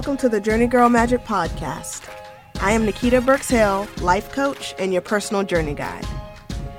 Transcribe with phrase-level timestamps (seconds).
[0.00, 2.08] Welcome to the JourneyGurl Magic Podcast.
[2.62, 6.06] I am Nikita Burks Hill, life coach and your personal journey guide.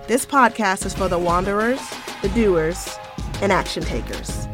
[0.07, 1.79] This podcast is for the wanderers,
[2.23, 2.97] the doers,
[3.43, 4.47] and action takers.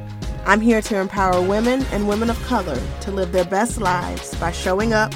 [0.45, 4.51] I'm here to empower women and women of color to live their best lives by
[4.51, 5.13] showing up,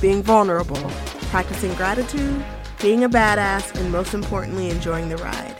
[0.00, 0.90] being vulnerable,
[1.28, 2.42] practicing gratitude,
[2.80, 5.56] being a badass, and most importantly, enjoying the ride.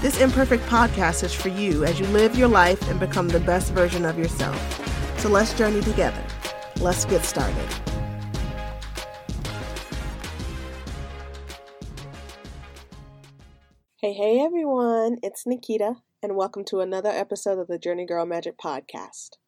[0.00, 3.72] This imperfect podcast is for you as you live your life and become the best
[3.74, 4.58] version of yourself.
[5.20, 6.24] So let's journey together.
[6.80, 7.68] Let's get started.
[13.96, 19.38] Hey, hey everyone, it's Nikita, and welcome to another episode of the JourneyGurl Magic Podcast.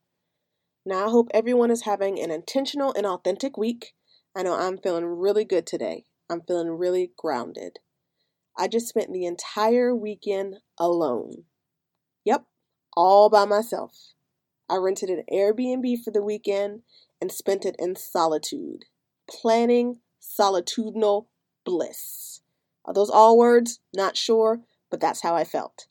[0.84, 3.92] Now, I hope everyone is having an intentional and authentic week.
[4.34, 6.06] I know I'm feeling really good today.
[6.28, 7.78] I'm feeling really grounded.
[8.58, 11.44] I just spent the entire weekend alone.
[12.24, 12.46] Yep,
[12.96, 14.14] all by myself.
[14.68, 16.82] I rented an Airbnb for the weekend
[17.20, 18.86] and spent it in solitude,
[19.28, 21.28] planning solitudinal
[21.64, 22.40] bliss.
[22.84, 23.80] Are those all words?
[23.94, 25.86] Not sure, but that's how I felt.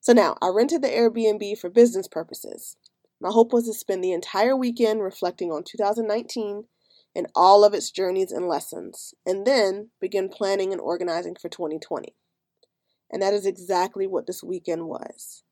[0.00, 2.76] So now, I rented the Airbnb for business purposes.
[3.20, 6.64] My hope was to spend the entire weekend reflecting on 2019
[7.14, 12.14] and all of its journeys and lessons, and then begin planning and organizing for 2020.
[13.10, 15.42] And that is exactly what this weekend was.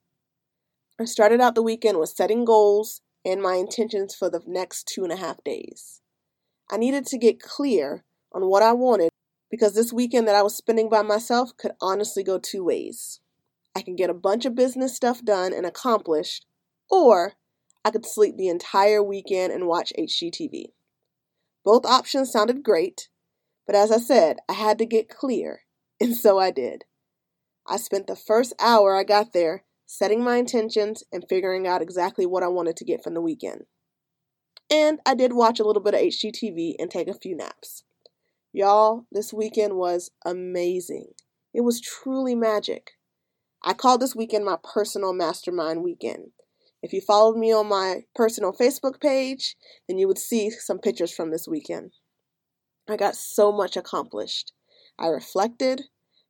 [1.00, 5.02] I started out the weekend with setting goals and my intentions for the next two
[5.02, 6.00] and a half days.
[6.70, 9.10] I needed to get clear on what I wanted
[9.50, 13.20] because this weekend that I was spending by myself could honestly go two ways.
[13.76, 16.46] I can get a bunch of business stuff done and accomplished,
[16.90, 17.34] or
[17.84, 20.72] I could sleep the entire weekend and watch HGTV.
[21.64, 23.08] Both options sounded great,
[23.66, 25.62] but as I said, I had to get clear,
[26.00, 26.84] and so I did.
[27.66, 32.26] I spent the first hour I got there setting my intentions, and figuring out exactly
[32.26, 33.62] what I wanted to get from the weekend.
[34.70, 37.84] And I did watch a little bit of HGTV and take a few naps.
[38.52, 41.08] Y'all, this weekend was amazing.
[41.52, 42.92] It was truly magic.
[43.62, 46.32] I called this weekend my personal mastermind weekend.
[46.82, 49.56] If you followed me on my personal Facebook page,
[49.88, 51.92] then you would see some pictures from this weekend.
[52.88, 54.52] I got so much accomplished.
[54.98, 55.84] I reflected,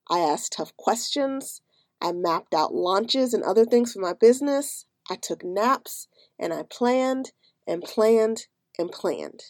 [0.08, 1.60] I asked tough questions,
[2.04, 4.84] I mapped out launches and other things for my business.
[5.10, 6.06] I took naps
[6.38, 7.32] and I planned
[7.66, 8.42] and planned
[8.78, 9.42] and planned.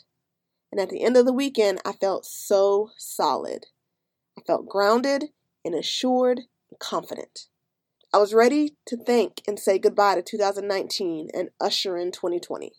[0.70, 3.66] And at the end of the weekend, I felt so solid.
[4.38, 5.30] I felt grounded
[5.64, 7.48] and assured and confident.
[8.12, 12.70] I was ready to thank and say goodbye to 2019 and usher in 2020.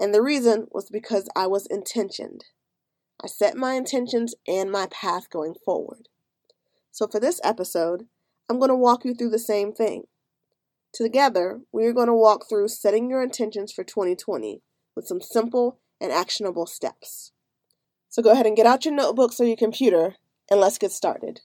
[0.00, 2.46] And the reason was because I was intentioned.
[3.22, 6.08] I set my intentions and my path going forward.
[6.92, 8.06] So for this episode,
[8.48, 10.04] I'm going to walk you through the same thing.
[10.92, 14.62] Together, we are going to walk through setting your intentions for 2020
[14.94, 17.32] with some simple and actionable steps.
[18.08, 20.14] So go ahead and get out your notebooks or your computer
[20.50, 21.40] and let's get started.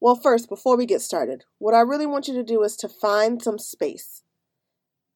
[0.00, 2.88] Well, first, before we get started, what I really want you to do is to
[2.88, 4.22] find some space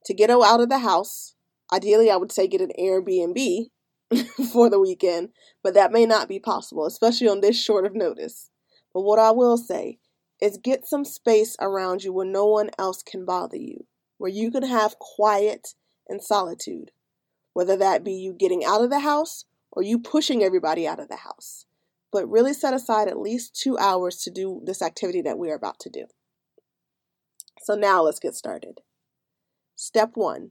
[0.05, 1.34] to get out of the house.
[1.72, 3.66] Ideally, I would say get an Airbnb
[4.53, 5.31] for the weekend,
[5.62, 8.50] but that may not be possible, especially on this short of notice.
[8.93, 9.99] But what I will say
[10.43, 13.87] is get some space around you where no one else can bother you,
[14.19, 15.75] where you can have quiet
[16.09, 16.91] and solitude,
[17.53, 21.09] whether that be you getting out of the house or you pushing everybody out of
[21.09, 21.65] the house.
[22.11, 25.55] But really set aside at least two hours to do this activity that we are
[25.55, 26.07] about to do.
[27.63, 28.81] So now let's get started.
[29.77, 30.51] Step one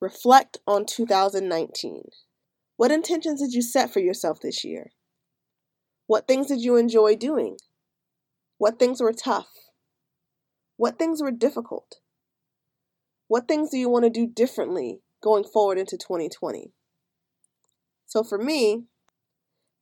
[0.00, 2.02] reflect on 2019.
[2.76, 4.90] What intentions did you set for yourself this year?
[6.08, 7.56] What things did you enjoy doing?
[8.64, 9.50] What things were tough?
[10.78, 11.96] What things were difficult?
[13.28, 16.72] What things do you want to do differently going forward into 2020?
[18.06, 18.84] So for me,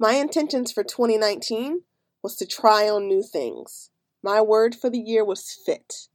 [0.00, 1.82] my intentions for 2019
[2.24, 3.90] was to try on new things.
[4.20, 6.08] My word for the year was fit.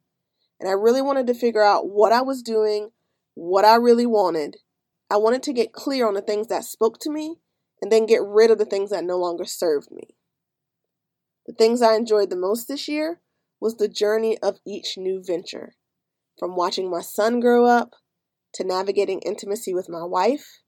[0.60, 2.90] And I really wanted to figure out what I was doing,
[3.34, 4.58] what I really wanted.
[5.10, 7.38] I wanted to get clear on the things that spoke to me
[7.82, 10.17] and then get rid of the things that no longer served me.
[11.48, 13.22] The things I enjoyed the most this year
[13.62, 15.76] was the journey of each new venture.
[16.38, 17.96] From watching my son grow up,
[18.54, 20.62] to navigating intimacy with my wife,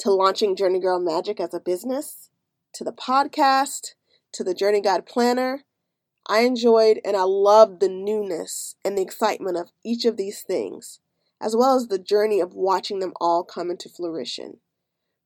[0.00, 2.28] to launching JourneyGurl Magic as a business,
[2.74, 3.94] to the podcast,
[4.32, 5.64] to the Journey Guide Planner.
[6.28, 11.00] I enjoyed and I loved the newness and the excitement of each of these things,
[11.40, 14.58] as well as the journey of watching them all come into fruition.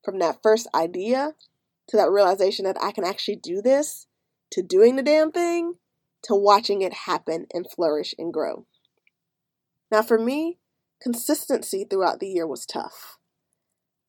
[0.03, 1.33] From that first idea
[1.89, 4.07] to that realization that I can actually do this
[4.53, 5.75] to doing the damn thing
[6.23, 8.65] to watching it happen and flourish and grow.
[9.91, 10.59] Now, for me,
[11.01, 13.17] consistency throughout the year was tough.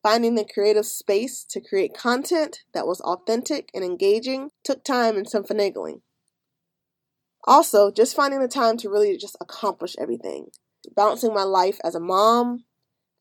[0.03, 5.27] Finding the creative space to create content that was authentic and engaging took time and
[5.27, 6.01] some finagling.
[7.45, 10.49] Also, just finding the time to really just accomplish everything.
[10.95, 12.65] Balancing my life as a mom,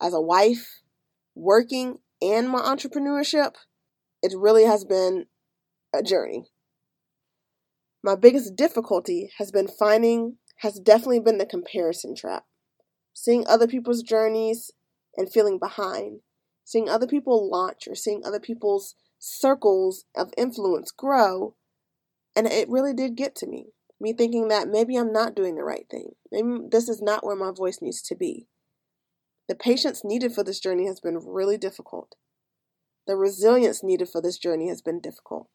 [0.00, 0.82] as a wife,
[1.34, 3.54] working, and my entrepreneurship,
[4.22, 5.24] it really has been
[5.94, 6.44] a journey.
[8.04, 12.44] My biggest difficulty has been finding, has definitely been the comparison trap.
[13.14, 14.70] Seeing other people's journeys
[15.16, 16.20] and feeling behind
[16.64, 21.54] seeing other people launch or seeing other people's circles of influence grow.
[22.34, 23.66] And it really did get to me.
[24.00, 26.12] Me thinking that maybe I'm not doing the right thing.
[26.32, 28.48] Maybe this is not where my voice needs to be.
[29.48, 32.16] The patience needed for this journey has been really difficult.
[33.06, 35.48] The resilience needed for this journey has been difficult.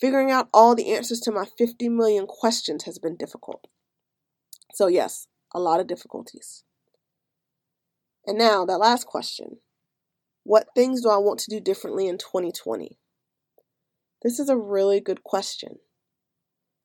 [0.00, 3.66] Figuring out all the answers to my 50 million questions has been difficult.
[4.74, 6.64] So, yes, a lot of difficulties.
[8.26, 9.58] And now, that last question
[10.42, 12.98] what things do I want to do differently in 2020?
[14.22, 15.78] This is a really good question.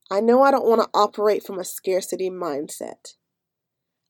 [0.09, 3.15] I know I don't want to operate from a scarcity mindset.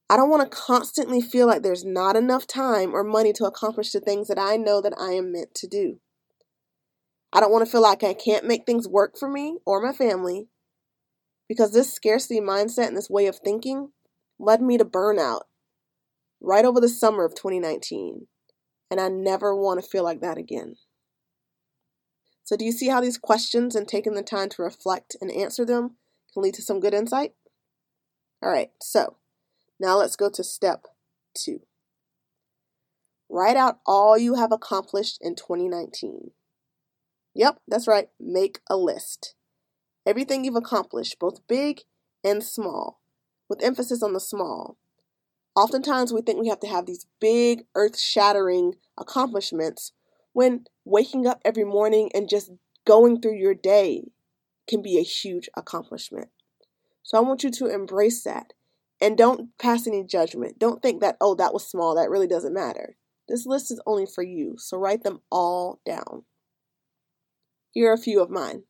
[0.09, 3.91] I don't want to constantly feel like there's not enough time or money to accomplish
[3.91, 5.99] the things that I know that I am meant to do.
[7.33, 9.93] I don't want to feel like I can't make things work for me or my
[9.93, 10.47] family
[11.47, 13.91] because this scarcity mindset and this way of thinking
[14.39, 15.41] led me to burnout
[16.41, 18.27] right over the summer of 2019
[18.89, 20.75] and I never want to feel like that again.
[22.43, 25.63] So, do you see how these questions and taking the time to reflect and answer
[25.63, 25.95] them
[26.33, 27.33] can lead to some good insight?
[28.43, 29.15] All right, so
[29.79, 30.87] now let's go to step
[31.33, 31.61] two.
[33.29, 36.31] Write out all you have accomplished in 2019.
[37.33, 39.35] Yep, that's right, make a list.
[40.05, 41.81] Everything you've accomplished, both big
[42.23, 42.99] and small,
[43.47, 44.77] with emphasis on the small.
[45.55, 49.91] Oftentimes, we think we have to have these big, earth shattering accomplishments
[50.33, 52.51] when waking up every morning and just
[52.85, 54.11] going through your day
[54.67, 56.29] can be a huge accomplishment.
[57.03, 58.53] So, I want you to embrace that
[59.01, 60.59] and don't pass any judgment.
[60.59, 62.95] Don't think that, oh, that was small, that really doesn't matter.
[63.27, 66.23] This list is only for you, so write them all down.
[67.71, 68.63] Here are a few of mine.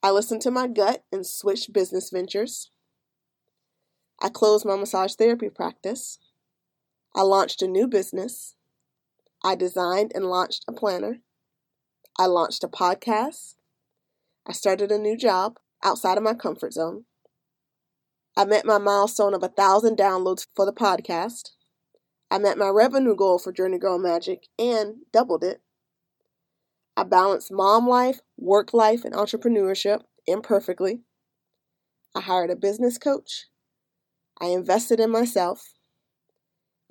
[0.00, 2.70] I listened to my gut and switched business ventures.
[4.22, 6.18] I closed my massage therapy practice.
[7.16, 8.54] I launched a new business.
[9.42, 11.18] I designed and launched a planner.
[12.16, 13.56] I launched a podcast.
[14.46, 17.06] I started a new job outside of my comfort zone.
[18.36, 21.50] I met my milestone of a thousand downloads for the podcast.
[22.30, 25.60] I met my revenue goal for JourneyGurl Magic and doubled it.
[26.98, 31.02] I balanced mom life, work life, and entrepreneurship imperfectly.
[32.12, 33.46] I hired a business coach.
[34.40, 35.74] I invested in myself.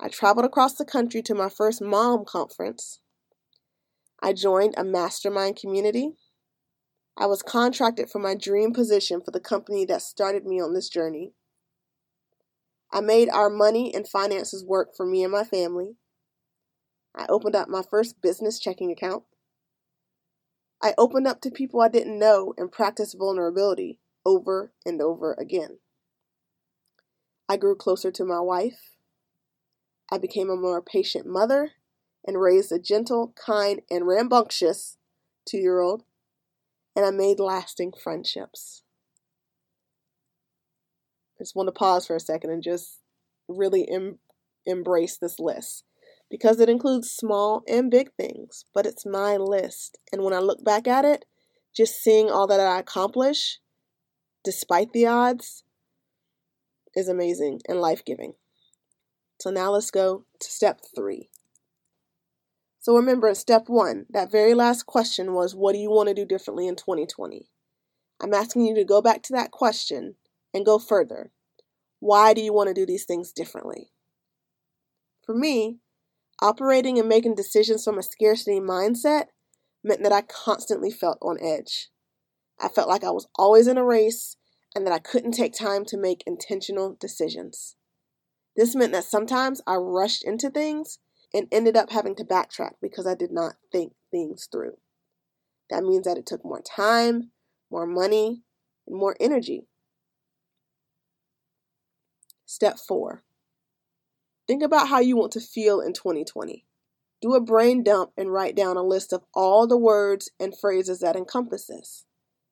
[0.00, 3.00] I traveled across the country to my first mom conference.
[4.22, 6.14] I joined a mastermind community.
[7.18, 10.88] I was contracted for my dream position for the company that started me on this
[10.88, 11.34] journey.
[12.90, 15.96] I made our money and finances work for me and my family.
[17.14, 19.24] I opened up my first business checking account.
[20.80, 25.78] I opened up to people I didn't know and practiced vulnerability over and over again.
[27.48, 28.96] I grew closer to my wife.
[30.10, 31.72] I became a more patient mother
[32.26, 34.98] and raised a gentle, kind, and rambunctious
[35.46, 36.04] two year old.
[36.94, 38.82] And I made lasting friendships.
[41.36, 42.98] I just want to pause for a second and just
[43.48, 44.18] really em-
[44.66, 45.84] embrace this list
[46.30, 49.98] because it includes small and big things, but it's my list.
[50.12, 51.24] And when I look back at it,
[51.74, 53.58] just seeing all that I accomplish,
[54.44, 55.64] despite the odds,
[56.94, 58.34] is amazing and life giving.
[59.40, 61.30] So now let's go to step three.
[62.80, 66.24] So remember, step one, that very last question was, What do you want to do
[66.24, 67.48] differently in 2020?
[68.20, 70.16] I'm asking you to go back to that question
[70.52, 71.30] and go further.
[72.00, 73.90] Why do you want to do these things differently?
[75.24, 75.78] For me,
[76.40, 79.26] operating and making decisions from a scarcity mindset
[79.82, 81.88] meant that I constantly felt on edge.
[82.60, 84.36] I felt like I was always in a race
[84.74, 87.76] and that I couldn't take time to make intentional decisions.
[88.56, 90.98] This meant that sometimes I rushed into things
[91.32, 94.78] and ended up having to backtrack because I did not think things through.
[95.70, 97.30] That means that it took more time,
[97.70, 98.42] more money,
[98.86, 99.66] and more energy.
[102.46, 103.22] Step four
[104.48, 106.64] think about how you want to feel in 2020.
[107.20, 111.00] Do a brain dump and write down a list of all the words and phrases
[111.00, 112.04] that encompass this.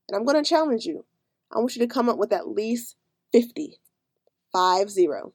[0.09, 1.05] And I'm going to challenge you.
[1.53, 2.97] I want you to come up with at least
[3.33, 3.81] 50.
[4.53, 5.35] Five zero.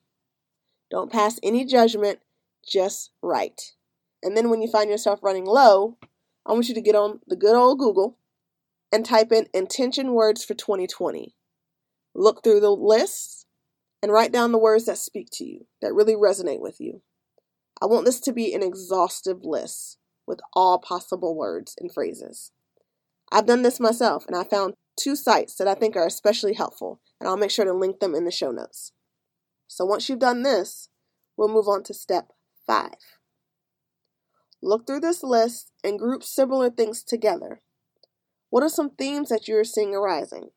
[0.89, 2.19] Don't pass any judgment,
[2.67, 3.73] just write.
[4.23, 5.97] And then when you find yourself running low,
[6.45, 8.17] I want you to get on the good old Google
[8.91, 11.35] and type in intention words for 2020.
[12.15, 13.40] Look through the lists
[14.01, 17.01] and write down the words that speak to you, that really resonate with you.
[17.81, 22.51] I want this to be an exhaustive list with all possible words and phrases.
[23.31, 26.99] I've done this myself and I found two sites that I think are especially helpful,
[27.19, 28.91] and I'll make sure to link them in the show notes.
[29.67, 30.89] So once you've done this,
[31.37, 32.33] we'll move on to step
[32.67, 32.97] five.
[34.61, 37.61] Look through this list and group similar things together.
[38.49, 40.49] What are some themes that you're seeing arising?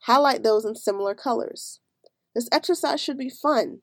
[0.00, 1.79] Highlight those in similar colors.
[2.34, 3.80] This exercise should be fun.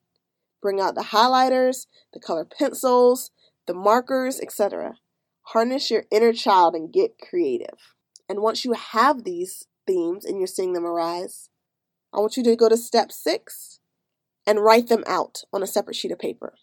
[0.60, 3.30] Bring out the highlighters, the color pencils,
[3.66, 4.94] the markers, etc.
[5.42, 7.94] Harness your inner child and get creative.
[8.28, 11.48] And once you have these themes and you're seeing them arise,
[12.12, 13.80] I want you to go to step six
[14.46, 16.54] and write them out on a separate sheet of paper.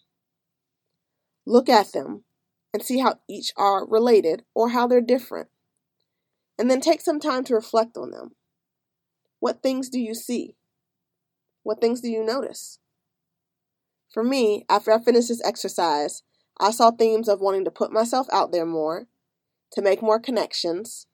[1.46, 2.24] Look at them
[2.72, 5.48] and see how each are related or how they're different.
[6.58, 8.30] And then take some time to reflect on them.
[9.38, 10.56] What things do you see?
[11.66, 12.78] What things do you notice?
[14.14, 16.22] For me, after I finished this exercise,
[16.60, 19.08] I saw themes of wanting to put myself out there more,
[19.72, 21.08] to make more connections,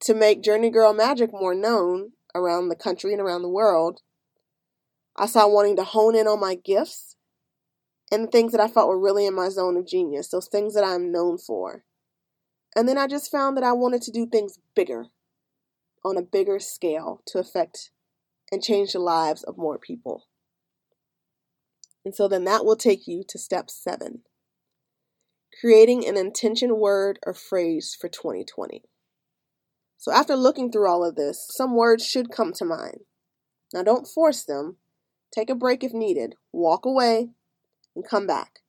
[0.00, 4.00] to make JourneyGurl Magic more known around the country and around the world.
[5.16, 7.14] I saw wanting to hone in on my gifts
[8.10, 10.74] and the things that I felt were really in my zone of genius, those things
[10.74, 11.84] that I'm known for.
[12.74, 15.10] And then I just found that I wanted to do things bigger,
[16.04, 17.92] on a bigger scale, to affect
[18.52, 20.28] and change the lives of more people.
[22.04, 24.22] And so then that will take you to step seven
[25.60, 28.82] creating an intention word or phrase for 2020.
[29.96, 33.00] So, after looking through all of this, some words should come to mind.
[33.72, 34.78] Now, don't force them.
[35.32, 36.34] Take a break if needed.
[36.52, 37.30] Walk away
[37.94, 38.60] and come back.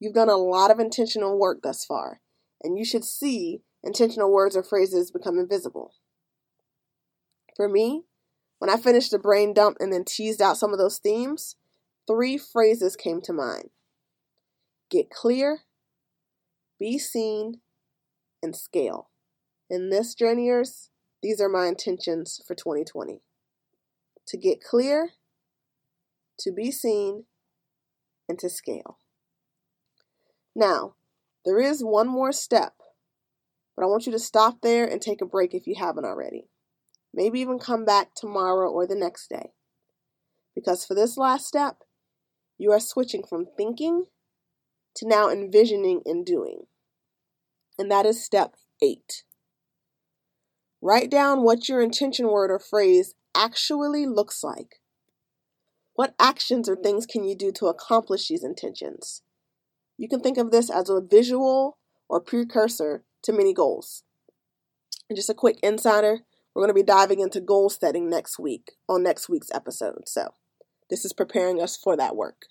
[0.00, 2.20] You've done a lot of intentional work thus far,
[2.62, 5.92] and you should see intentional words or phrases become invisible.
[7.54, 8.02] For me,
[8.58, 11.56] when I finished the brain dump and then teased out some of those themes,
[12.06, 13.70] three phrases came to mind
[14.88, 15.60] get clear,
[16.78, 17.60] be seen,
[18.42, 19.10] and scale.
[19.68, 20.90] In this journeyers,
[21.22, 23.20] these are my intentions for 2020
[24.28, 25.10] to get clear,
[26.38, 27.24] to be seen,
[28.28, 28.98] and to scale.
[30.54, 30.94] Now,
[31.44, 32.74] there is one more step,
[33.76, 36.48] but I want you to stop there and take a break if you haven't already.
[37.16, 39.52] Maybe even come back tomorrow or the next day.
[40.54, 41.78] Because for this last step,
[42.58, 44.04] you are switching from thinking
[44.96, 46.66] to now envisioning and doing.
[47.78, 49.24] And that is step eight.
[50.82, 54.80] Write down what your intention word or phrase actually looks like.
[55.94, 59.22] What actions or things can you do to accomplish these intentions?
[59.96, 64.04] You can think of this as a visual or precursor to many goals.
[65.08, 66.20] And just a quick insider,
[66.56, 70.08] we're going to be diving into goal setting next week on next week's episode.
[70.08, 70.32] So,
[70.88, 72.46] this is preparing us for that work.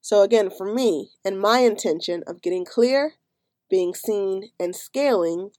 [0.00, 3.12] So, again, for me and my intention of getting clear,
[3.70, 5.50] being seen, and scaling,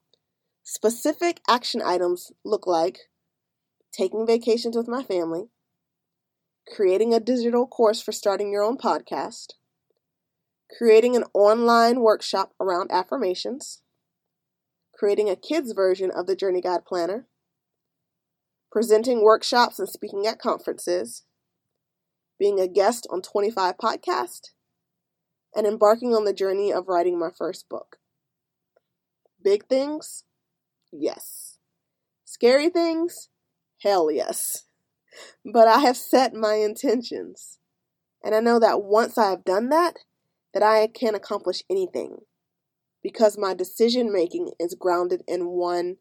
[0.63, 3.09] specific action items look like
[3.93, 5.47] taking vacations with my family,
[6.75, 9.53] creating a digital course for starting your own podcast,
[10.77, 13.81] creating an online workshop around affirmations,
[14.93, 17.27] creating a kids version of the Journey Guide Planner,
[18.75, 21.23] presenting workshops and speaking at conferences,
[22.37, 24.49] being a guest on 25 podcasts,
[25.55, 27.99] and embarking on the journey of writing my first book.
[29.41, 30.25] Big things?
[30.91, 31.57] Yes.
[32.25, 33.29] Scary things?
[33.81, 34.63] Hell yes
[35.45, 37.59] but I have set my intentions.
[38.25, 39.99] And I know that once I have done that,
[40.53, 42.17] that I can accomplish anything
[43.01, 45.95] because my decision making is grounded in one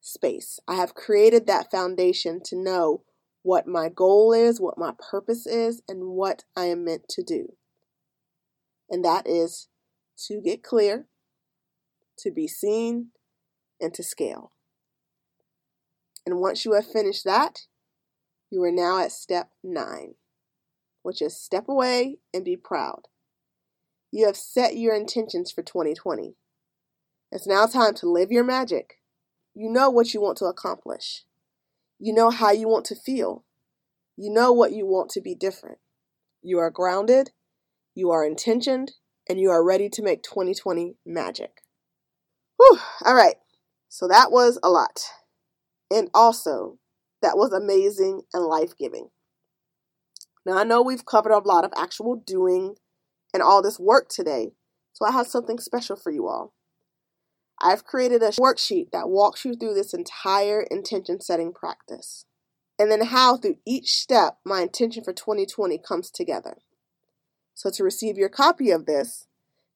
[0.00, 0.58] space.
[0.66, 3.02] I have created that foundation to know
[3.42, 7.54] what my goal is, what my purpose is, and what I am meant to do.
[8.90, 9.68] And that is
[10.26, 11.06] to get clear,
[12.18, 13.08] to be seen,
[13.80, 14.52] and to scale.
[16.26, 17.60] And once you have finished that,
[18.50, 20.14] you are now at step nine,
[21.02, 23.08] which is step away and be proud.
[24.10, 26.34] You have set your intentions for 2020.
[27.30, 28.96] It's now time to live your magic.
[29.60, 31.24] You know what you want to accomplish.
[31.98, 33.44] You know how you want to feel.
[34.16, 35.78] You know what you want to be different.
[36.42, 37.32] You are grounded,
[37.92, 38.92] you are intentioned,
[39.28, 41.64] and you are ready to make 2020 magic.
[42.56, 43.34] Whew, all right,
[43.88, 45.00] so that was a lot.
[45.90, 46.78] And also,
[47.20, 49.08] that was amazing and life giving.
[50.46, 52.76] Now, I know we've covered a lot of actual doing
[53.34, 54.52] and all this work today,
[54.92, 56.54] So I have something special for you all.
[57.60, 62.24] I've created a worksheet that walks you through this entire intention setting practice
[62.78, 66.58] and then how through each step my intention for 2020 comes together.
[67.54, 69.26] So to receive your copy of this,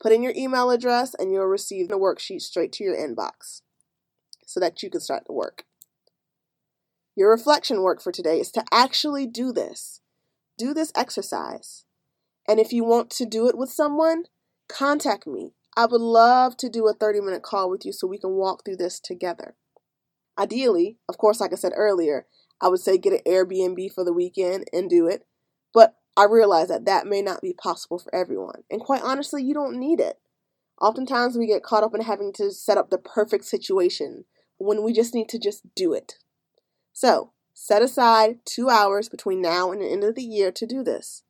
[0.00, 3.62] Put in your email address and you'll receive the worksheet straight to your inbox
[4.44, 5.64] so that you can start the work.
[7.16, 10.02] Your reflection work for today is to actually do this.
[10.56, 11.84] Do this exercise.
[12.46, 14.24] And if you want to do it with someone,
[14.68, 15.52] contact me.
[15.76, 18.64] I would love to do a 30 minute call with you so we can walk
[18.64, 19.56] through this together.
[20.38, 22.26] Ideally, of course, like I said earlier,
[22.60, 25.26] I would say get an Airbnb for the weekend and do it.
[25.72, 28.62] But I realize that that may not be possible for everyone.
[28.70, 30.18] And quite honestly, you don't need it.
[30.80, 34.24] Oftentimes we get caught up in having to set up the perfect situation
[34.58, 36.14] when we just need to just do it.
[36.92, 40.82] So, set aside two hours between now and the end of the year to do
[40.82, 41.22] this.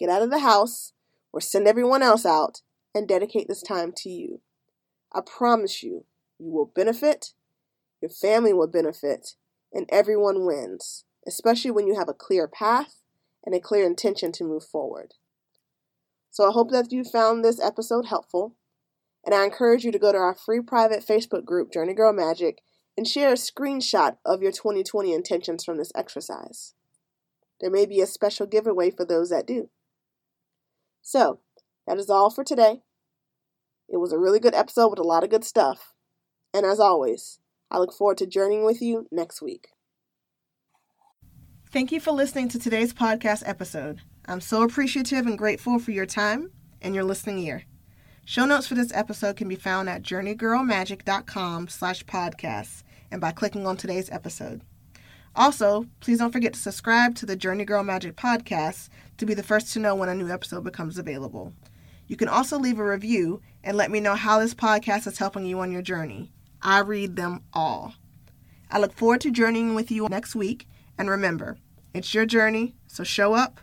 [0.00, 0.92] Get out of the house
[1.32, 2.62] or send everyone else out
[2.94, 4.40] and dedicate this time to you.
[5.12, 6.06] I promise you,
[6.38, 7.32] you will benefit,
[8.00, 9.34] your family will benefit,
[9.72, 13.02] and everyone wins, especially when you have a clear path
[13.44, 15.14] and a clear intention to move forward.
[16.30, 18.56] So I hope that you found this episode helpful,
[19.24, 22.62] and I encourage you to go to our free private Facebook group, JourneyGurl Magic,
[22.96, 26.74] and share a screenshot of your 2020 intentions from this exercise.
[27.60, 29.70] There may be a special giveaway for those that do.
[31.02, 31.40] So,
[31.86, 32.82] that is all for today.
[33.88, 35.92] It was a really good episode with a lot of good stuff.
[36.52, 37.38] And as always,
[37.70, 39.68] I look forward to journeying with you next week.
[41.70, 44.00] Thank you for listening to today's podcast episode.
[44.26, 46.50] I'm so appreciative and grateful for your time
[46.80, 47.64] and your listening ear.
[48.24, 53.66] Show notes for this episode can be found at journeygurlmagic.com slash podcasts and by clicking
[53.66, 54.62] on today's episode.
[55.34, 58.88] Also, please don't forget to subscribe to the JourneyGurl Magic podcast
[59.18, 61.52] to be the first to know when a new episode becomes available.
[62.06, 65.44] You can also leave a review and let me know how this podcast is helping
[65.44, 66.32] you on your journey.
[66.62, 67.94] I read them all.
[68.70, 70.66] I look forward to journeying with you next week,
[70.98, 71.58] and remember,
[71.94, 73.60] it's your journey, so show up,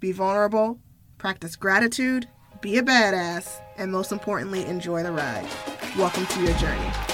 [0.00, 0.78] be vulnerable,
[1.18, 2.28] practice gratitude,
[2.60, 5.46] be a badass, and most importantly, enjoy the ride.
[5.96, 7.13] Welcome to your journey.